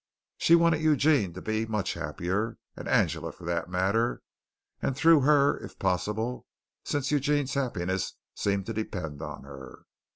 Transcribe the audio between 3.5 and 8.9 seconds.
matter and through her, if possible, since Eugene's happiness seemed to